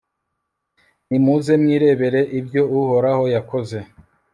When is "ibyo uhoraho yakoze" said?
2.39-3.77